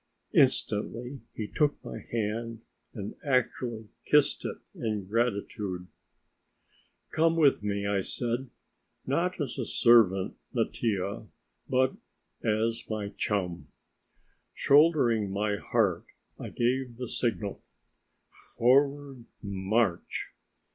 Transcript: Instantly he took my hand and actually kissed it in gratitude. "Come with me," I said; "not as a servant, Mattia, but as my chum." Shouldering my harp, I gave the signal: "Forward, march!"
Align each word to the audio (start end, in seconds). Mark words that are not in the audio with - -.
Instantly 0.33 1.19
he 1.35 1.47
took 1.47 1.75
my 1.85 1.99
hand 2.11 2.61
and 2.91 3.13
actually 3.23 3.87
kissed 4.03 4.43
it 4.45 4.57
in 4.73 5.05
gratitude. 5.05 5.85
"Come 7.11 7.35
with 7.35 7.61
me," 7.61 7.85
I 7.85 8.01
said; 8.01 8.49
"not 9.05 9.39
as 9.39 9.59
a 9.59 9.63
servant, 9.67 10.37
Mattia, 10.55 11.27
but 11.69 11.97
as 12.43 12.83
my 12.89 13.09
chum." 13.09 13.67
Shouldering 14.55 15.29
my 15.29 15.57
harp, 15.57 16.07
I 16.39 16.49
gave 16.49 16.97
the 16.97 17.07
signal: 17.07 17.61
"Forward, 18.57 19.25
march!" 19.43 20.29